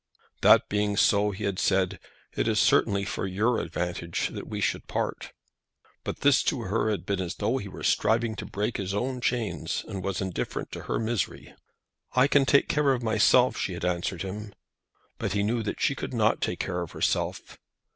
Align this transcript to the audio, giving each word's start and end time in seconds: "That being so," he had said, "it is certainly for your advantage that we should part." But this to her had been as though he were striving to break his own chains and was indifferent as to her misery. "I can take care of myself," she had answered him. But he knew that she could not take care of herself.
"That 0.41 0.67
being 0.67 0.97
so," 0.97 1.29
he 1.29 1.43
had 1.43 1.59
said, 1.59 1.99
"it 2.33 2.47
is 2.47 2.59
certainly 2.59 3.05
for 3.05 3.27
your 3.27 3.59
advantage 3.59 4.29
that 4.29 4.47
we 4.47 4.59
should 4.59 4.87
part." 4.87 5.31
But 6.03 6.21
this 6.21 6.41
to 6.45 6.61
her 6.61 6.89
had 6.89 7.05
been 7.05 7.21
as 7.21 7.35
though 7.35 7.59
he 7.59 7.67
were 7.67 7.83
striving 7.83 8.35
to 8.37 8.47
break 8.47 8.77
his 8.77 8.95
own 8.95 9.21
chains 9.21 9.85
and 9.87 10.03
was 10.03 10.19
indifferent 10.19 10.69
as 10.69 10.73
to 10.81 10.87
her 10.87 10.97
misery. 10.97 11.53
"I 12.13 12.25
can 12.27 12.47
take 12.47 12.67
care 12.67 12.93
of 12.93 13.03
myself," 13.03 13.57
she 13.57 13.73
had 13.73 13.85
answered 13.85 14.23
him. 14.23 14.55
But 15.19 15.33
he 15.33 15.43
knew 15.43 15.61
that 15.61 15.79
she 15.79 15.93
could 15.93 16.15
not 16.15 16.41
take 16.41 16.59
care 16.59 16.81
of 16.81 16.93
herself. 16.93 17.59